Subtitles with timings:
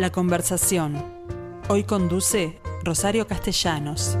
[0.00, 0.96] La conversación.
[1.68, 4.16] Hoy conduce Rosario Castellanos.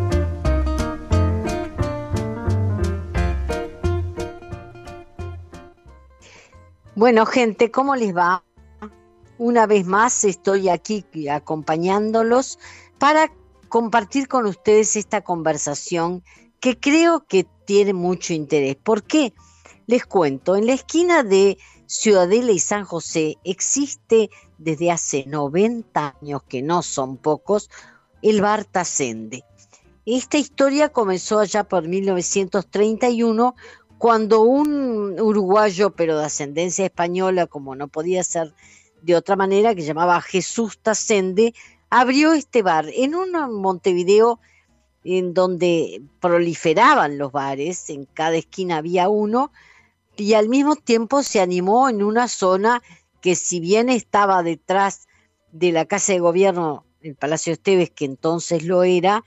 [6.94, 8.44] Bueno, gente, ¿cómo les va?
[9.38, 12.58] Una vez más estoy aquí acompañándolos
[12.98, 13.32] para
[13.70, 16.22] compartir con ustedes esta conversación
[16.60, 18.76] que creo que tiene mucho interés.
[18.76, 19.32] ¿Por qué?
[19.86, 24.28] Les cuento, en la esquina de Ciudadela y San José existe
[24.60, 27.70] desde hace 90 años, que no son pocos,
[28.22, 29.42] el bar Tasende.
[30.04, 33.54] Esta historia comenzó allá por 1931
[33.98, 38.54] cuando un uruguayo, pero de ascendencia española, como no podía ser
[39.02, 41.54] de otra manera, que llamaba Jesús Tasende,
[41.88, 44.40] abrió este bar en un Montevideo
[45.04, 49.52] en donde proliferaban los bares, en cada esquina había uno,
[50.16, 52.82] y al mismo tiempo se animó en una zona
[53.20, 55.08] que si bien estaba detrás
[55.52, 59.24] de la Casa de Gobierno, el Palacio Esteves, que entonces lo era,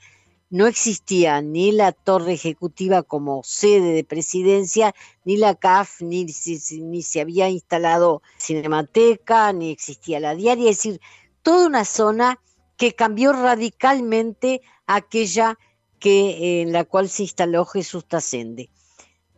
[0.50, 4.94] no existía ni la torre ejecutiva como sede de presidencia,
[5.26, 11.02] ni la CAF, ni, se había instalado Cinemateca, ni existía la diaria, es decir,
[11.42, 12.40] toda una zona
[12.78, 15.58] que cambió radicalmente aquella
[16.00, 18.70] que, en la cual se instaló Jesús Tacende.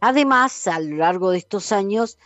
[0.02, 2.17] Además, a lo largo de estos años,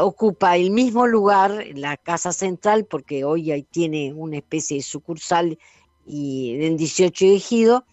[0.00, 5.58] ocupa el mismo lugar, la Casa Central, porque hoy ahí tiene una especie de sucursal
[6.06, 7.84] y en 18 ejido,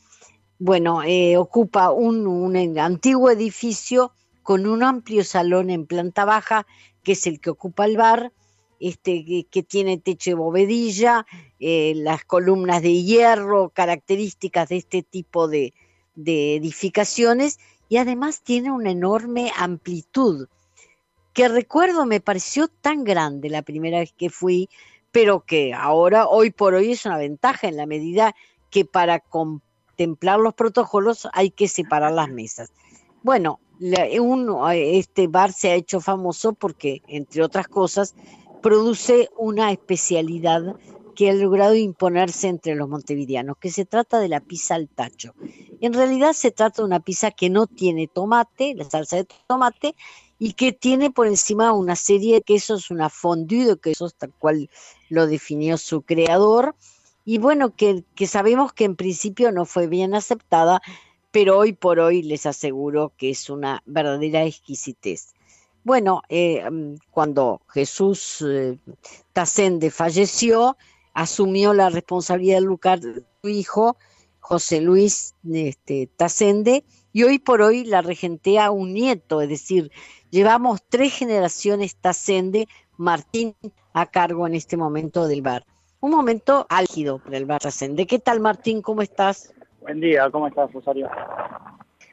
[0.57, 6.65] bueno, eh, ocupa un, antiguo edificio con un amplio salón en planta baja,
[7.03, 8.31] que es el que ocupa el bar,
[8.79, 11.25] este, que, tiene techo de bovedilla,
[11.59, 15.73] eh, las columnas de hierro, características de este tipo de
[16.15, 20.47] edificaciones, y además tiene una enorme amplitud
[21.35, 24.69] que recuerdo me pareció tan grande la primera vez que fui,
[25.11, 28.33] pero que ahora, hoy por hoy, es una ventaja en la medida
[28.69, 32.71] que para contemplar los protocolos hay que separar las mesas.
[33.21, 38.15] Bueno, este bar se ha hecho famoso porque, entre otras cosas,
[38.61, 40.77] produce una especialidad
[41.15, 45.33] que ha logrado imponerse entre los montevideanos, que se trata de la pizza al tacho.
[45.81, 49.95] En realidad se trata de una pizza que no tiene tomate, la salsa de tomate,
[50.37, 54.69] y que tiene por encima una serie de quesos, una fondue de quesos, tal cual
[55.09, 56.75] lo definió su creador,
[57.27, 60.81] y bueno, que, sabemos que en principio no fue bien aceptada,
[61.31, 65.33] pero hoy por hoy les aseguro que es una verdadera exquisitez.
[65.83, 68.77] Bueno, eh, mm, cuando Jesús eh,
[69.33, 70.77] Tacende falleció,
[71.13, 73.97] asumió la responsabilidad del lugar su hijo,
[74.39, 79.91] José Luis este, Tacende, y hoy por hoy la regentea un nieto, es decir,
[80.35, 83.55] llevamos tres generaciones Tacende, Martín
[83.93, 85.63] a cargo en este momento del bar.
[86.01, 88.05] Un momento álgido para el bar Tacende.
[88.05, 88.81] ¿Qué tal Martín?
[88.81, 89.53] ¿Cómo estás?
[89.79, 91.09] Buen día, ¿cómo estás Rosario?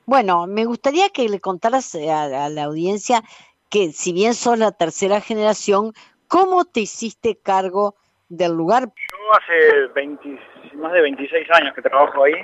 [0.07, 3.23] Bueno, me gustaría que le contaras a, la audiencia
[3.69, 5.93] que si bien sos la tercera generación,
[6.29, 7.97] ¿cómo te hiciste cargo
[8.29, 8.85] del lugar?
[8.85, 12.35] Yo hace más de 26 años que trabajo ahí.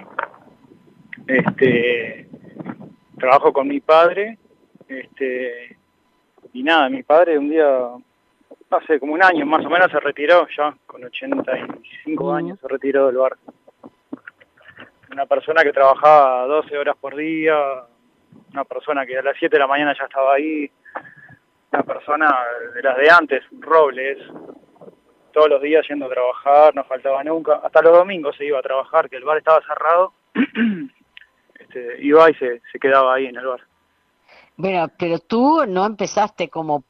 [1.28, 2.28] Este,
[3.18, 4.38] trabajo con mi padre,
[4.88, 5.76] este,
[6.52, 7.90] y nada, mi padre un día,
[8.70, 13.06] hace como un año más o menos se retiró ya, con 85 años se retiró
[13.06, 13.36] del bar.
[15.10, 17.56] Una persona que trabajaba 12 horas por día,
[18.52, 20.70] una persona que a las 7 de la mañana ya estaba ahí,
[21.72, 22.34] una persona
[22.74, 24.18] de las de antes, Robles,
[25.32, 28.62] todos los días yendo a trabajar, no faltaba nunca, hasta los domingos se iba a
[28.62, 30.12] trabajar, que el bar estaba cerrado
[31.58, 33.60] Este, iba y se, quedaba ahí en el bar.
[34.58, 36.82] Bueno, pero tú no empezaste como...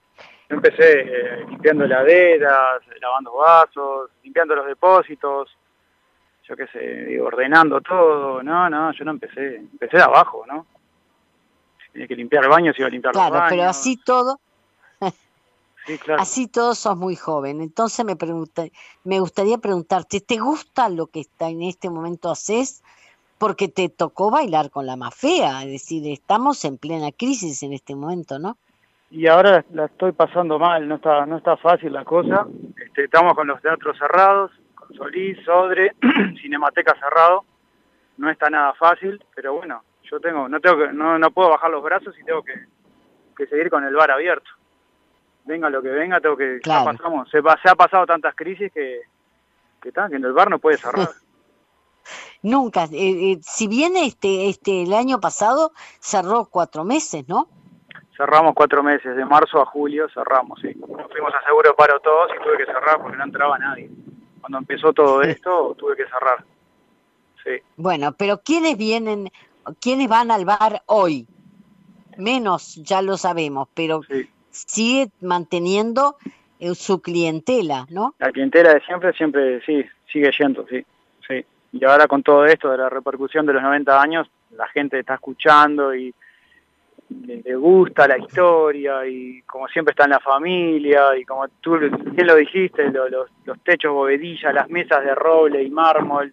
[0.48, 5.54] Yo empecé eh, limpiando heladeras, lavando vasos, limpiando los depósitos,
[6.44, 8.42] yo qué sé, ordenando todo.
[8.42, 10.66] No, no, yo no empecé, empecé de abajo, ¿no?
[11.92, 13.50] Tenía que limpiar el baño, se iba a limpiar claro, los baños.
[13.50, 14.40] pero así todo...
[15.86, 16.20] Sí, claro.
[16.20, 17.62] Así todos sos muy joven.
[17.62, 18.14] Entonces me,
[19.04, 22.82] me gustaría preguntarte, ¿te gusta lo que está en este momento haces?
[23.38, 27.72] Porque te tocó bailar con la más fea, es decir, estamos en plena crisis en
[27.72, 28.56] este momento, ¿no?
[29.10, 32.46] Y ahora la estoy pasando mal, no está, no está fácil la cosa.
[32.84, 35.94] Este, estamos con los teatros cerrados, con Solís, Sodre,
[36.42, 37.44] Cinemateca cerrado.
[38.18, 41.70] No está nada fácil, pero bueno, yo tengo, no tengo que, no, no puedo bajar
[41.70, 42.52] los brazos y tengo que,
[43.36, 44.50] que seguir con el bar abierto.
[45.44, 46.84] Venga lo que venga, tengo que claro.
[46.84, 49.00] pasamos, se, se, ha pasado tantas crisis que,
[49.80, 51.08] que, que el bar no puede cerrar.
[52.42, 57.48] Nunca, eh, eh, si bien este, este, el año pasado cerró cuatro meses, ¿no?
[58.16, 60.74] Cerramos cuatro meses, de marzo a julio cerramos, sí.
[60.74, 63.90] Nos fuimos a seguro paro todos y tuve que cerrar porque no entraba nadie.
[64.40, 66.44] Cuando empezó todo esto, tuve que cerrar.
[67.44, 67.62] Sí.
[67.76, 69.30] Bueno, pero ¿quiénes vienen,
[69.80, 71.28] quiénes van al bar hoy?
[72.16, 74.00] Menos, ya lo sabemos, pero
[74.50, 76.16] sigue manteniendo
[76.58, 78.14] eh, su clientela, ¿no?
[78.18, 80.86] La clientela de siempre, siempre, sí, sigue yendo, sí, sí.
[81.72, 85.14] Y ahora con todo esto de la repercusión de los 90 años, la gente está
[85.14, 86.14] escuchando y
[87.26, 92.26] le, gusta la historia y como siempre está en la familia y como tú bien
[92.26, 96.32] lo dijiste, los, los techos bovedilla, las mesas de roble y mármol,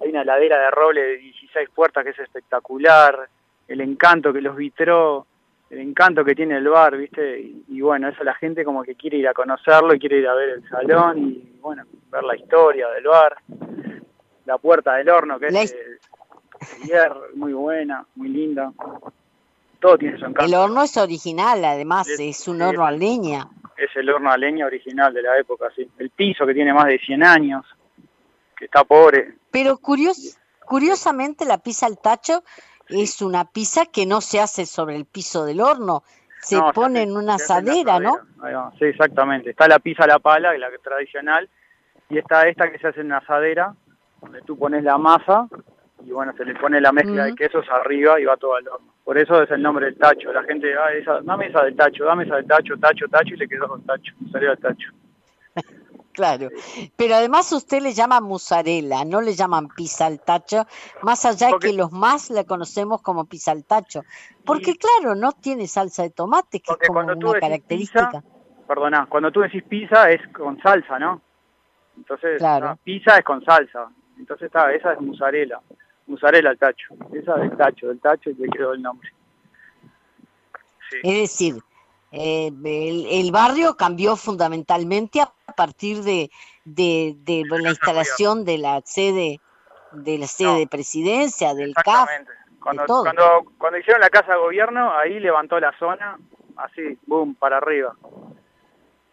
[0.00, 3.28] hay una ladera de roble de 16 puertas que es espectacular,
[3.68, 5.26] el encanto que los vitró,
[5.70, 7.40] el encanto que tiene el bar, ¿viste?
[7.68, 10.34] Y, bueno, eso la gente como que quiere ir a conocerlo y quiere ir a
[10.34, 13.36] ver el salón y bueno, ver la historia del bar,
[14.46, 15.74] la puerta del horno que es
[17.34, 18.72] muy buena, muy linda.
[19.80, 20.44] Todo tiene su encanto.
[20.44, 23.46] El horno es original, además, es, un horno a leña.
[23.76, 25.88] Es el horno a leña original de la época, sí.
[25.98, 27.66] El piso que tiene más de 100 años,
[28.56, 29.34] que está pobre.
[29.50, 32.42] Pero curios, curiosamente la pizza al tacho
[32.88, 36.04] es una pizza que no se hace sobre el piso del horno,
[36.40, 38.20] se pone en una asadera, ¿no?
[38.78, 39.50] Sí, exactamente.
[39.50, 41.48] Está la pizza a la pala, la tradicional,
[42.08, 43.74] y está esta que se hace en una asadera,
[44.26, 45.48] donde tú pones la masa
[46.04, 48.92] y bueno, se le pone la mezcla de quesos arriba y va todo al horno.
[49.04, 50.32] Por eso es el nombre del tacho.
[50.32, 53.36] La gente, ah, esa, dame esa del tacho, dame esa del tacho, tacho, tacho, y
[53.36, 54.90] le quedó con tacho, salió el tacho.
[56.12, 56.48] Claro,
[56.96, 60.66] pero además usted le llama musarela, no le llaman pizza al tacho,
[61.02, 64.00] más allá de que los más la conocemos como pizza al tacho,
[64.42, 68.24] porque claro, no tiene salsa de tomate, que es como una característica.
[68.66, 71.20] perdona, cuando tú decís pizza es con salsa, ¿no?
[71.98, 72.78] Entonces, claro.
[72.82, 75.60] pizza es con salsa, entonces está, esa es musarela
[76.06, 76.94] musarela al tacho.
[77.12, 79.10] Esa del tacho, del tacho y le quedó el nombre.
[81.02, 81.56] Es decir,
[82.12, 86.30] eh, el, barrio cambió fundamentalmente a partir de,
[86.64, 89.40] de, la instalación de la sede
[89.92, 92.08] de la sede de presidencia, del CAF.
[92.60, 96.18] Cuando, cuando, cuando hicieron la casa de gobierno, ahí levantó la zona,
[96.56, 97.94] así, boom, para arriba.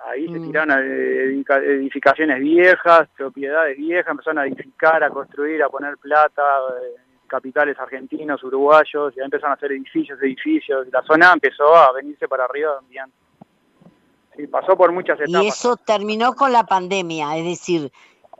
[0.05, 0.45] Ahí se mm.
[0.45, 6.41] tiraron edificaciones viejas, propiedades viejas, empezaron a edificar, a construir, a poner plata,
[6.81, 12.27] eh, capitales argentinos, uruguayos, ya empezaron a hacer edificios, edificios, la zona empezó a venirse
[12.27, 13.05] para arriba también.
[14.35, 15.43] Sí, pasó por muchas etapas.
[15.43, 17.91] Y eso terminó con la pandemia, es decir,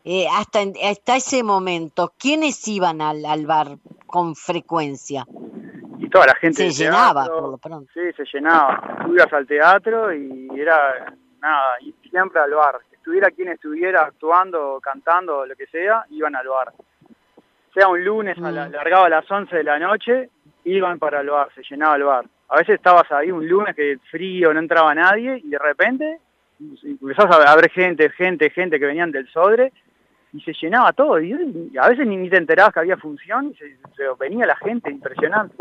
[0.04, 0.60] eh, hasta,
[0.90, 5.26] hasta ese momento, ¿quiénes iban al, al bar con frecuencia?
[6.00, 6.70] Y toda la gente.
[6.70, 7.90] Se llenaba, por lo pronto.
[7.94, 9.06] Sí, se llenaba.
[9.10, 12.80] Ibas al teatro y era nada, y siempre al bar.
[12.92, 16.74] Estuviera quien estuviera actuando, cantando, lo que sea, iban al bar.
[17.74, 18.72] Sea un lunes, a la, mm.
[18.72, 20.30] largaba a las 11 de la noche,
[20.64, 22.26] iban para el bar, se llenaba el bar.
[22.50, 26.20] A veces estabas ahí un lunes que frío, no entraba nadie, y de repente
[26.84, 29.74] empezás a ver gente, gente, gente que venían del Sodre,
[30.32, 31.34] y se llenaba todo, y,
[31.78, 33.78] a veces ni, te enterabas que había función, y se,
[34.18, 35.56] venía la gente, impresionante.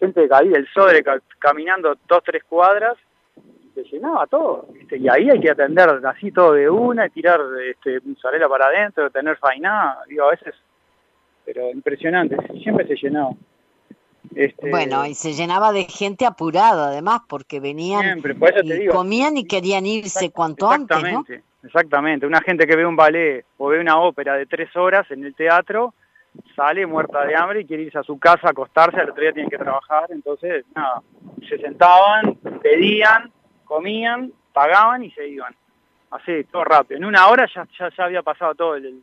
[0.00, 1.04] Gente que había del Sodre
[1.38, 2.96] caminando dos, tres cuadras,
[3.74, 8.00] se llenaba todo, y ahí hay que atender así todo de una, y tirar este,
[8.48, 10.54] para adentro, tener fainada, digo, a veces,
[11.44, 13.30] pero impresionante, siempre se llenaba.
[14.34, 18.22] Este, bueno, y se llenaba de gente apurada además, porque venían
[18.64, 21.24] y comían y querían irse cuanto antes, ¿no?
[21.64, 25.24] Exactamente, una gente que ve un ballet o ve una ópera de tres horas en
[25.24, 25.94] el teatro,
[26.56, 29.32] sale muerta de hambre y quiere irse a su casa a acostarse, al otro día
[29.32, 31.02] tiene que trabajar, entonces, nada,
[31.48, 33.30] se sentaban, pedían,
[33.72, 35.54] comían, pagaban y se iban.
[36.10, 36.98] Así, todo rápido.
[36.98, 39.02] En una hora ya, ya, había pasado todo el,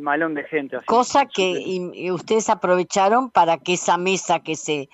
[0.00, 0.78] malón de gente.
[0.86, 4.88] Cosa que ustedes aprovecharon para que esa mesa que se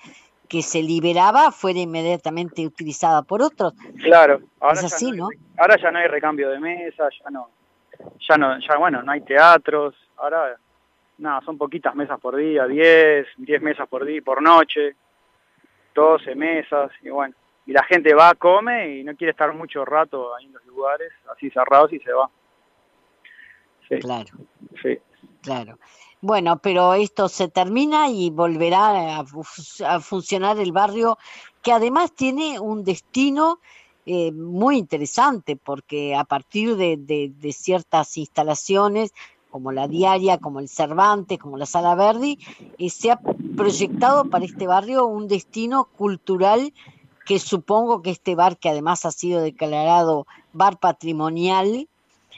[0.47, 3.73] que se liberaba fuera inmediatamente utilizada por otros.
[4.03, 7.49] Claro, ahora, ya así, no, ahora ya no hay recambio de mesa, ya no,
[8.19, 10.55] ya no, ya bueno, no hay teatros, ahora
[11.17, 14.95] nada, son poquitas mesas por día, 10, 10 mesas por día, por noche,
[15.95, 17.33] 12 mesas, y bueno,
[17.65, 21.11] y la gente va, come y no quiere estar mucho rato ahí en los lugares,
[21.31, 22.29] así cerrados y se va.
[24.01, 24.31] Claro.
[24.81, 24.97] Sí.
[25.41, 25.77] Claro.
[26.21, 31.17] Bueno, pero esto se termina y volverá a, funcionar el barrio,
[31.61, 33.59] que además tiene un destino
[34.07, 39.13] eh, muy interesante, porque a partir de, ciertas instalaciones,
[39.51, 42.39] como la diaria, como el Cervantes, como la Sala Verdi,
[42.79, 43.19] eh, se ha
[43.55, 46.73] proyectado para este barrio un destino cultural
[47.25, 51.87] que supongo que este bar, que además ha sido declarado bar patrimonial,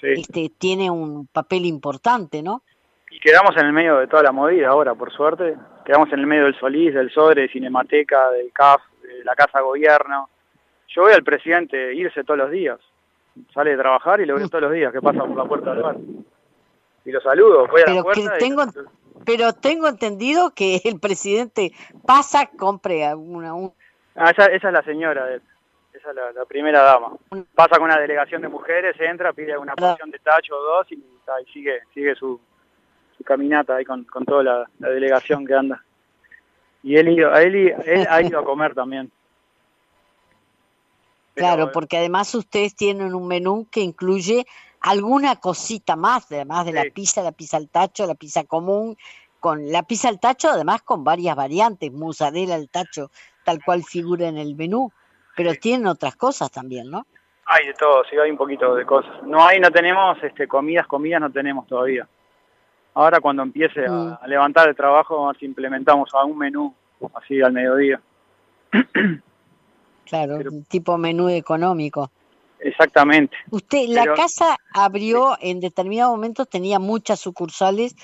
[0.01, 2.61] este, tiene un papel importante, ¿no?
[3.09, 5.55] Y quedamos en el medio de toda la movida ahora, por suerte.
[5.85, 9.61] Quedamos en el medio del Solís, del Sodre, de Cinemateca, del CAF, de la Casa
[9.61, 10.29] Gobierno.
[10.95, 12.79] Yo veo al presidente irse todos los días.
[13.53, 15.83] Sale de trabajar y lo veo todos los días que pasa por la puerta del
[15.83, 15.97] bar.
[17.05, 18.63] y lo saludo, voy a la Pero, que puerta y- tengo,
[19.25, 21.71] pero tengo entendido que el presidente
[22.05, 23.73] pasa, compre alguna, un-
[24.17, 25.41] Ah, esa, esa es la señora de él.
[25.93, 27.13] Esa es la, la primera dama.
[27.55, 31.03] Pasa con una delegación de mujeres, entra, pide una porción de tacho o dos y,
[31.53, 32.39] sigue sigue su,
[33.17, 35.83] su caminata ahí con, con toda la, la delegación que anda.
[36.83, 39.11] Y él, ido- él, ha ido a comer también.
[41.33, 44.45] Pero, Claro, porque además ustedes tienen un menú que incluye
[44.81, 48.97] alguna cosita más, además de la pizza, la pizza al tacho, la pizza común,
[49.39, 53.11] con la pizza al tacho, además con varias variantes, mozzarella al tacho,
[53.47, 54.91] tal cual figura en el menú,
[55.37, 55.59] pero Sí.
[55.59, 57.07] tienen otras cosas también, ¿no?
[57.45, 59.23] Hay de todo, sí, hay un poquito de cosas.
[59.23, 62.05] No hay, no tenemos este, comidas, comidas no tenemos todavía.
[62.93, 64.17] Ahora cuando empiece a, Mm.
[64.21, 66.75] a levantar el trabajo, vamos a ver si implementamos algún menú
[67.13, 68.01] así al mediodía.
[70.05, 72.11] Claro, Pero- tipo menú económico.
[72.59, 73.35] Exactamente.
[73.51, 77.95] Usted, la Pero- casa abrió en determinados momentos, tenía muchas sucursales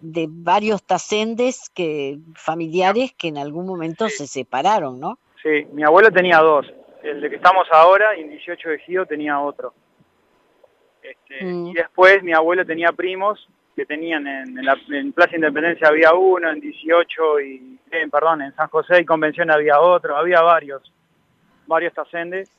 [0.00, 5.18] de varios tacendes que familiares que en algún momento se separaron, ¿no?
[5.42, 6.66] Sí, mi abuelo tenía dos.
[7.02, 9.74] El de que estamos ahora y en 18 de Gido tenía otro.
[11.02, 11.68] Este, Mm.
[11.68, 16.12] Y después mi abuelo tenía primos que tenían en, en la en Plaza Independencia había
[16.12, 20.92] uno, en 18 y, eh, perdón, en San José y Convención había otro, había varios,
[21.66, 22.50] varios tacendes.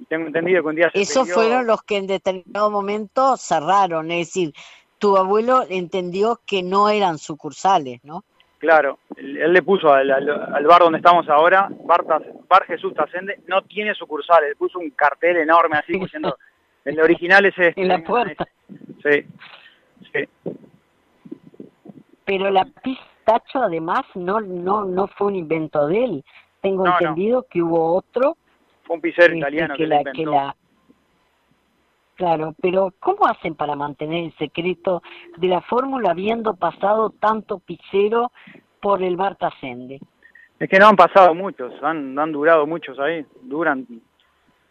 [0.00, 4.10] Y tengo entendido que un día se Esos fueron los que en determinado momento cerraron,
[4.12, 4.52] es decir,
[4.98, 8.24] tu abuelo entendió que no eran sucursales, ¿no?
[8.58, 12.04] Claro, él, le puso al, al- al bar donde estamos ahora, Bar,
[12.48, 16.36] Bar Jesús Tacende, no tiene sucursales, le puso un cartel enorme así diciendo,
[16.84, 17.80] el original es este.
[17.80, 18.46] En la puerta.
[19.02, 19.24] Sí,
[20.12, 20.28] sí,
[22.24, 26.24] Pero la pistacho además no no no fue un invento de él.
[26.60, 26.98] Tengo No, no.
[26.98, 28.36] entendido que hubo otro
[28.84, 30.56] fue un pizzero este, italiano que que, la que la
[32.18, 35.02] Claro, pero ¿cómo hacen para mantener el secreto
[35.36, 38.32] de la fórmula habiendo pasado tanto pizzero
[38.80, 40.00] por el bar Tacende?
[40.58, 43.86] Es que no han pasado muchos, han, han durado muchos ahí, duran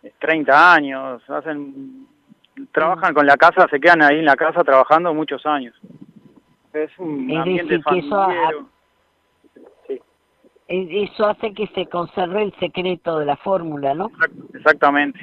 [0.03, 2.05] eh, 30 años, hacen
[2.73, 5.73] trabajan con la casa, se quedan ahí en la casa trabajando muchos años.
[6.73, 8.51] Es un Es ambiente decir, eso ha-.
[9.87, 10.01] Sí,
[10.67, 14.09] Eso hace que se conserve el secreto de la fórmula, ¿no?
[14.09, 15.19] exact- exactamente.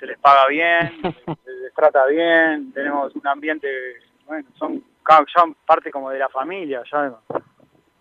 [0.00, 0.90] Se les paga bien,
[1.44, 3.68] se les trata bien, tenemos un ambiente,
[4.26, 4.82] bueno, son
[5.34, 7.12] son parte como de la familia, ya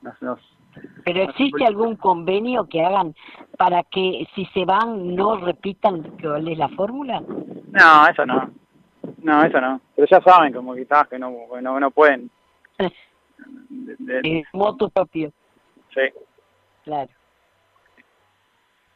[0.02, 0.58] nos- nos-
[1.04, 3.16] Pero ¿existe algún convenio que hagan
[3.58, 7.20] para que si se van no repitan cuál es la fórmula?
[7.22, 8.52] No, eso no.
[9.24, 9.82] No, eso no.
[9.96, 12.30] Pero ya saben como quizás que no, que no, no pueden.
[13.70, 15.32] De- de- moto propio,
[15.94, 16.02] sí.
[16.84, 17.10] claro.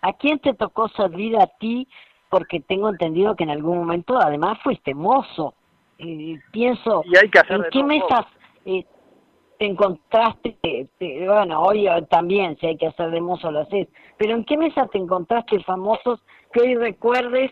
[0.02, 1.88] ¿A quién te tocó servir a ti?
[2.34, 5.54] Porque tengo entendido que en algún momento además fuiste mozo.
[6.00, 8.26] Eh, pienso, Y hay que hacer ¿en qué mesas
[8.66, 8.84] eh,
[9.60, 10.58] te encontraste?
[10.98, 13.88] te- bueno, hoy eh, también, si hay que hacer de mozo lo haces,
[14.18, 17.52] pero ¿en qué mesa te encontraste famosos que hoy recuerdes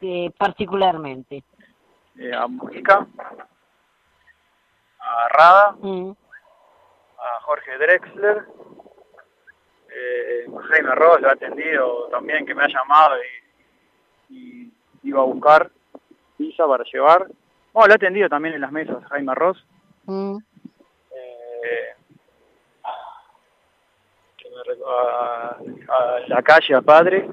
[0.00, 1.44] eh, particularmente?
[2.18, 3.06] Eh, a Mujica,
[5.00, 6.12] a Rada, Mm.
[7.18, 8.46] a Jorge Drexler,
[9.90, 13.43] eh, Jaime Ross lo ha atendido también, que me ha llamado y,
[14.34, 14.72] y
[15.08, 15.70] iba a buscar
[16.36, 17.26] pizza para llevar.
[17.72, 19.64] Bueno, lo ha atendido también en las mesas, Jaime Ross.
[20.06, 20.36] Mm.
[21.10, 21.94] Eh,
[24.36, 25.56] que me a,
[25.88, 27.28] a la calle a padre.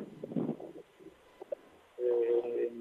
[1.97, 2.71] Eh,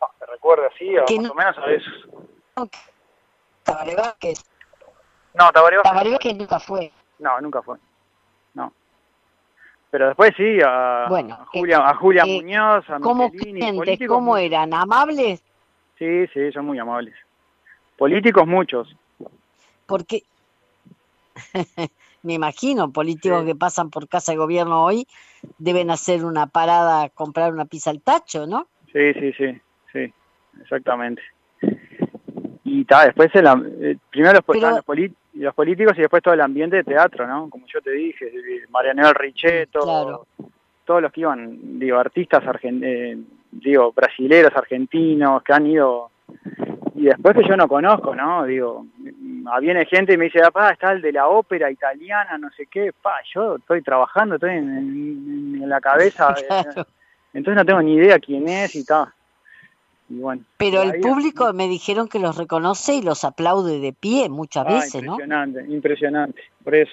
[0.00, 2.08] ah, me recuerda así, a- más no- o menos a esos.
[3.62, 4.44] Tabaré Vázquez.
[5.34, 6.92] No, Tabaré Vázquez Tabaré Vázquez nunca fue.
[7.18, 7.76] No, nunca fue.
[9.90, 14.16] Pero después sí, a, Bueno, a Julia, a Julia eh, Muñoz, a ¿Cómo Michelini, políticos
[14.16, 14.74] ¿Cómo eran?
[14.74, 15.42] ¿Amables?
[15.98, 17.14] Sí, sí, son muy amables.
[17.96, 18.94] Políticos muchos.
[19.86, 20.22] Porque
[22.22, 23.46] me imagino políticos Sí.
[23.46, 25.06] que pasan por casa de gobierno hoy
[25.56, 28.68] deben hacer una parada a comprar una pizza al tacho, ¿no?
[28.92, 29.60] Sí, sí, sí,
[29.92, 30.12] sí,
[30.60, 31.22] exactamente.
[32.70, 33.46] Y ta, después el,
[33.80, 37.26] eh, primero los, Pero- están los, los políticos y después todo el ambiente de teatro,
[37.26, 37.48] ¿no?
[37.48, 38.30] Como yo te dije,
[38.70, 40.26] Marianel Richetto, Claro.
[40.84, 43.16] todos los que iban, digo, artistas eh,
[43.50, 46.10] digo, brasileros, argentinos, que han ido,
[46.94, 48.44] y después que yo no conozco, ¿no?
[48.44, 52.36] Digo, mm, ah, viene gente y me dice, papá, está el de la ópera italiana,
[52.38, 56.86] no sé qué, pa, yo estoy trabajando, estoy en, en- en la cabeza, eh, Claro.
[57.32, 59.06] entonces no tengo ni idea quién es y tal.
[60.08, 60.42] Y bueno.
[60.56, 64.74] Pero el público me dijeron que los reconoce y los aplaude de pie muchas Ah,
[64.74, 65.12] veces, ¿no?
[65.12, 66.92] impresionante, impresionante, por eso.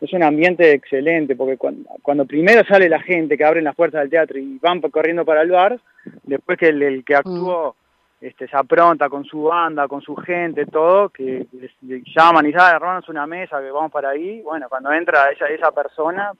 [0.00, 4.00] Es un ambiente excelente, porque cuando, cuando primero sale la gente que abren las puertas
[4.00, 5.78] del teatro y van corriendo para el bar,
[6.24, 7.76] después que el, el que actuó
[8.22, 12.76] este, se apronta con su banda, con su gente, todo, que les, llaman y saben,
[12.76, 14.40] hermanos, una mesa, que vamos para ahí.
[14.42, 16.30] Bueno, cuando entra esa, esa persona,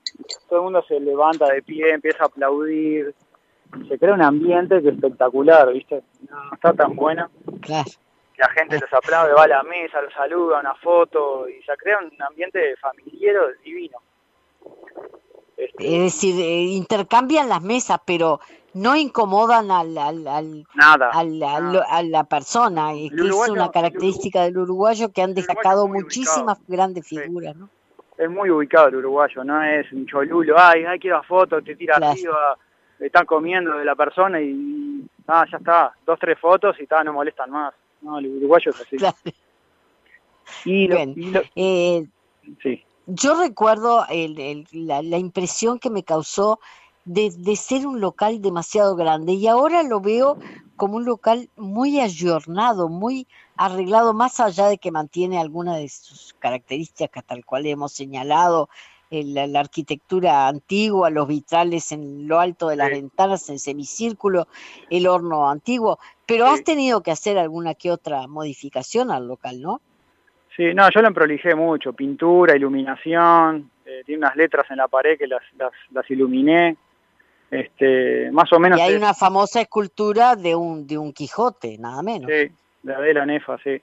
[0.48, 3.12] todo el mundo se levanta de pie, empieza a aplaudir.
[3.88, 6.02] Se crea un ambiente que es espectacular, ¿viste?
[6.30, 7.30] No, está tan bueno.
[7.60, 7.90] Claro.
[8.36, 11.98] La gente los aplaude, va a la mesa, los saluda, una foto, y se crea
[11.98, 13.98] un ambiente familiar divino.
[15.56, 18.40] Este, es decir, eh, intercambian las mesas, pero
[18.74, 25.12] no incomodan al, al, al, nada, a la persona, que es una característica del uruguayo
[25.12, 27.68] que han destacado muchísimas grandes figuras, ¿no?
[28.18, 31.96] Es muy ubicado el uruguayo, no es un cholulo, ay, ay, quiero foto, te tira
[31.96, 32.56] arriba,
[33.06, 37.12] están comiendo de la persona y, ah, ya está, dos, tres fotos y está, no
[37.12, 37.74] molestan más.
[38.00, 38.96] No, el uruguayo es así.
[40.64, 40.88] Y,
[41.54, 42.06] eh,
[42.62, 42.84] sí.
[43.06, 46.60] Yo recuerdo el, la, la impresión que me causó
[47.04, 50.38] de, ser un local demasiado grande y ahora lo veo
[50.76, 56.34] como un local muy ayornado, muy arreglado, más allá de que mantiene algunas de sus
[56.38, 58.68] características tal cual hemos señalado,
[59.12, 64.48] la, arquitectura antigua, los vitrales en lo alto de las ventanas en semicírculo,
[64.90, 69.80] el horno antiguo, pero has tenido que hacer alguna que otra modificación al local, ¿no?
[70.56, 75.18] Sí, no, yo lo emprolijé mucho, pintura, iluminación, eh, tiene unas letras en la pared
[75.18, 76.76] que las, las, las iluminé,
[77.50, 78.78] este, más o menos.
[78.78, 82.30] Y hay una famosa escultura de un, de un Quijote, nada menos.
[82.30, 82.50] Sí,
[82.82, 83.80] de Adela Nefa, sí.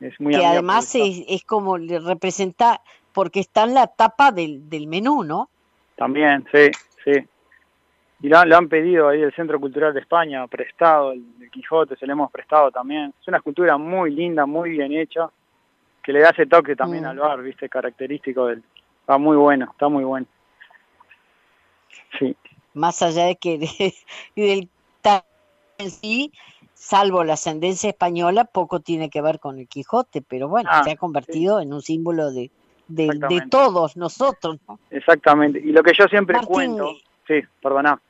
[0.00, 2.80] Es muy que además es, es, como le representa,
[3.12, 5.48] porque está en la tapa del, del menú, ¿no?
[5.96, 6.70] También, sí,
[7.04, 7.28] sí.
[8.22, 12.12] Y lo, han pedido ahí el Centro Cultural de España, prestado, el, Quijote, se le
[12.12, 13.12] hemos prestado también.
[13.20, 15.28] Es una escultura muy linda, muy bien hecha,
[16.02, 17.08] que le da ese toque también mm.
[17.08, 18.62] al bar, viste, característico del...
[19.00, 20.26] Está muy bueno, está muy bueno.
[22.18, 22.36] Sí.
[22.74, 23.58] Más allá de que
[24.36, 24.68] del
[25.78, 26.32] en sí,
[26.74, 30.92] salvo la ascendencia española, poco tiene que ver con el Quijote, pero bueno, ah, se
[30.92, 32.50] ha convertido en un símbolo de,
[32.88, 34.58] de, todos nosotros.
[34.90, 35.58] Exactamente.
[35.58, 38.00] Y lo que yo siempre cuento, sí, perdona,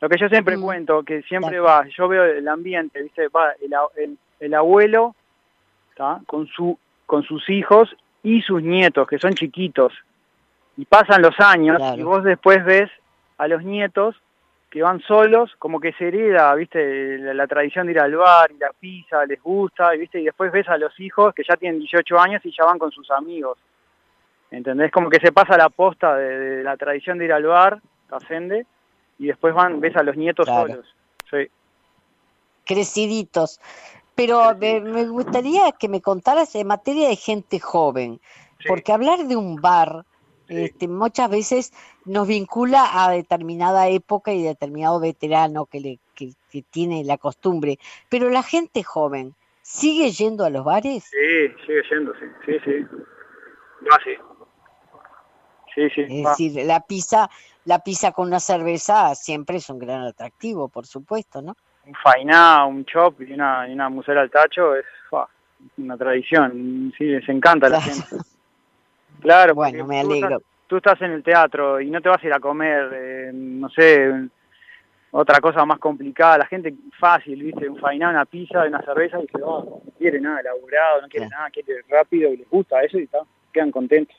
[0.00, 0.60] lo que yo siempre mm.
[0.60, 3.28] cuento, que siempre va, yo veo el ambiente, ¿viste?
[3.28, 5.14] Va el, el, abuelo
[6.26, 7.88] con su con sus hijos
[8.22, 9.92] y sus nietos, que son chiquitos,
[10.76, 12.90] y pasan los años, y vos después ves
[13.38, 14.14] a los nietos
[14.70, 18.58] que van solos, como que se hereda, viste, la, tradición de ir al bar, y
[18.58, 21.80] la pizza, les gusta, y viste, y después ves a los hijos que ya tienen
[21.80, 23.58] 18 años y ya van con sus amigos.
[24.50, 24.90] ¿Entendés?
[24.90, 27.80] Como que se pasa la posta de, la tradición de ir al bar,
[28.10, 28.66] ascende,
[29.18, 30.86] y después van, ves a los nietos solos.
[31.30, 31.48] Sí.
[32.64, 33.60] Creciditos.
[34.14, 38.20] Pero me, gustaría que me contaras en materia de gente joven,
[38.66, 40.04] porque hablar de un bar
[40.48, 41.72] este, muchas veces
[42.04, 46.32] nos vincula a determinada época y determinado veterano que, le, que,
[46.70, 47.78] tiene la costumbre.
[48.08, 51.04] Pero la gente joven, ¿sigue yendo a los bares?
[51.04, 52.86] Sí, sigue yendo, sí, sí, sí.
[53.86, 54.16] Va, sí.
[55.78, 56.02] Sí, sí.
[56.08, 57.30] Es decir, la pizza,
[57.64, 61.56] la pizza con una cerveza siempre es un gran atractivo, por supuesto, ¿no?
[61.86, 64.84] Un fainá, un chop y una, y una musela al tacho es
[65.76, 66.92] una tradición.
[66.98, 68.16] Sí, les encanta a la gente.
[69.20, 70.42] Claro, bueno, me alegro.
[70.66, 73.70] Tú estás, en el teatro y no te vas a ir a comer, eh, no
[73.70, 74.28] sé,
[75.10, 76.38] otra cosa más complicada.
[76.38, 77.68] La gente fácil, ¿viste?
[77.68, 79.64] Un fainá, una pizza, una cerveza y se va.
[79.64, 83.20] No quiere nada elaborado, no quiere nada, quiere rápido y les gusta eso y está,
[83.52, 84.16] quedan contentos.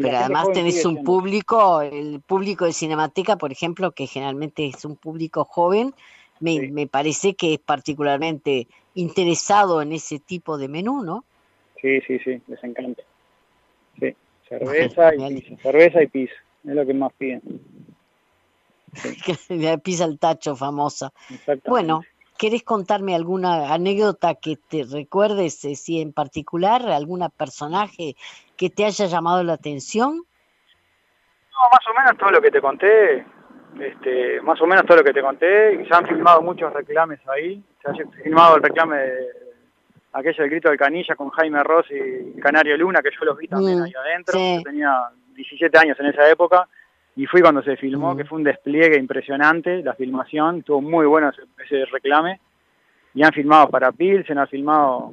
[0.00, 4.96] Pero además tenés un público, el público de Cinemateca, por ejemplo, que generalmente es un
[4.96, 5.92] público joven,
[6.40, 11.24] me, me parece que es particularmente interesado en ese tipo de menú, ¿no?
[11.80, 13.02] Sí, sí, sí, les encanta.
[13.98, 14.14] Sí,
[14.48, 16.34] cerveza y pizza, cerveza y pizza,
[16.64, 17.42] es lo que más piden.
[19.48, 21.12] La pizza al tacho famosa.
[21.66, 22.02] Bueno,
[22.38, 28.16] ¿querés contarme alguna anécdota que te recuerdes, eh, si en particular, alguna personaje
[28.56, 30.16] que te haya llamado la atención?
[30.16, 33.26] No, más o menos todo lo que te conté,
[33.80, 37.62] este, más o menos todo lo que te conté, ya han filmado muchos reclames ahí,
[37.82, 39.28] se ha filmado el reclame de,
[40.12, 43.48] aquello del grito del canilla con Jaime Ross y Canario Luna, que yo los vi
[43.48, 46.68] también mm, ahí adentro, yo tenía 17 años en esa época,
[47.18, 51.32] y fui cuando se filmó, que fue un despliegue impresionante, la filmación, estuvo muy bueno
[51.58, 52.38] ese, reclame,
[53.12, 55.12] y han filmado para Pilsen, han filmado,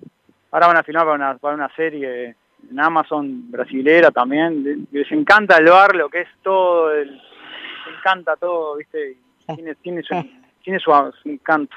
[0.52, 2.36] ahora van a filmar para una, para una serie
[2.70, 8.36] en Amazon brasilera también, les encanta el bar, lo que es todo, el, les encanta
[8.36, 9.18] todo, viste,
[9.56, 10.14] tiene, tiene, su,
[10.64, 10.92] tiene su
[11.24, 11.76] encanto.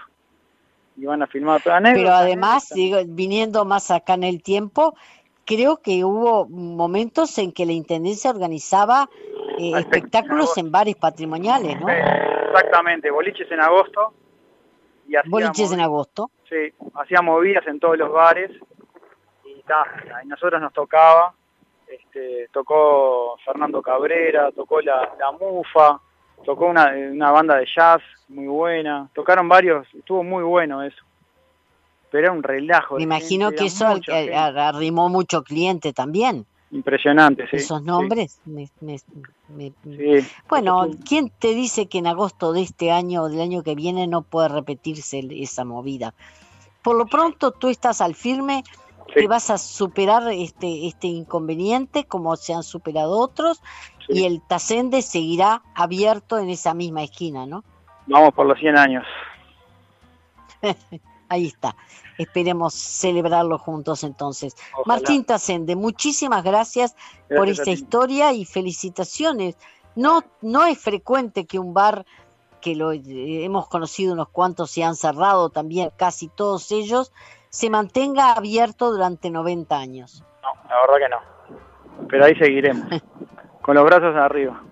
[0.99, 2.71] Y van a filmar Pero además,
[3.07, 4.95] viniendo más acá en el tiempo,
[5.47, 9.09] creo que hubo momentos en que la Intendencia organizaba
[9.59, 11.89] eh, espectáculos en bares patrimoniales, ¿no?
[11.89, 14.15] exactamente, boliches en agosto,
[15.09, 16.31] y Boliches en agosto.
[16.49, 18.51] Sí, hacía movidas en todos los bares
[19.45, 21.33] y ta, a nosotros nos tocaba,
[21.87, 25.99] este, tocó Fernando Cabrera, tocó la, la Mufa,
[26.45, 31.03] tocó una, una banda de jazz muy buena, tocaron varios, estuvo muy bueno eso.
[32.11, 32.97] Pero era un relajo.
[32.97, 36.47] Me imagino gente, que eso arrimó mucho cliente también.
[36.71, 37.57] Impresionante, sí.
[37.57, 38.41] Esos sí, nombres.
[38.45, 38.99] me- me-
[39.49, 40.29] me- sí.
[40.49, 44.07] Bueno, ¿quién te dice que en agosto de este año o del año que viene
[44.07, 46.15] no puede repetirse esa movida?
[46.83, 48.65] Por lo pronto tú estás al firme,
[49.09, 53.63] sí, que vas a superar este, este inconveniente como se han superado otros
[54.07, 54.19] sí.
[54.21, 57.65] y el Tacende seguirá abierto en esa misma esquina, ¿no?
[58.07, 59.07] Vamos por los 100 años.
[61.29, 61.77] Ahí está.
[62.17, 64.57] Esperemos celebrarlo juntos entonces.
[64.73, 64.85] Ojalá.
[64.87, 66.95] Martín Tacende, muchísimas gracias,
[67.29, 69.57] por Gracias a esta historia y felicitaciones.
[69.95, 72.07] No, no es frecuente que un bar
[72.61, 77.13] que lo eh, hemos conocido unos cuantos y han cerrado también casi todos ellos,
[77.51, 80.25] se mantenga abierto durante 90 años.
[80.43, 82.09] No, la verdad que no.
[82.09, 82.89] Pero ahí seguiremos.
[83.63, 84.63] Con los brazos arriba.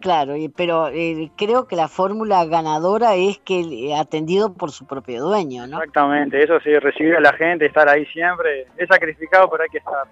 [0.00, 5.22] Claro, pero eh, creo que la fórmula ganadora es que eh, atendido por su propio
[5.22, 5.78] dueño, ¿no?
[5.78, 8.66] Exactamente, eso sí, recibir a la gente, estar ahí siempre.
[8.76, 10.06] Es sacrificado, pero hay que estar.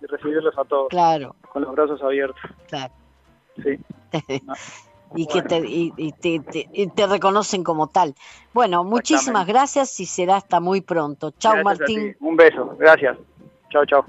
[0.00, 2.40] Y recibirlos a todos, Claro, con los brazos abiertos.
[2.68, 2.92] claro.
[3.62, 3.78] Sí.
[5.14, 8.14] y que te, y, y te, te- y te reconocen como tal.
[8.52, 11.32] Bueno, muchísimas gracias y será hasta muy pronto.
[11.38, 12.16] Chao Martín.
[12.20, 13.16] Un beso, gracias.
[13.70, 14.04] Chao, chao.